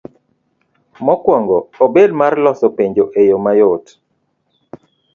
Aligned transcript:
Mokuong'o 1.05 1.57
obed 1.85 2.11
mar 2.21 2.33
loso 2.43 2.67
penjo 2.77 3.03
e 3.19 3.21
yo 3.29 3.37
mayot. 3.45 3.85